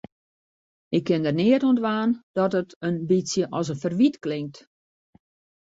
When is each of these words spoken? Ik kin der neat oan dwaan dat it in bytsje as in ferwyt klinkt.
Ik 0.97 1.03
kin 1.07 1.23
der 1.25 1.37
neat 1.39 1.63
oan 1.67 1.77
dwaan 1.79 2.11
dat 2.37 2.51
it 2.61 2.71
in 2.87 2.95
bytsje 3.09 3.43
as 3.59 3.67
in 3.73 3.81
ferwyt 3.83 4.15
klinkt. 4.23 4.57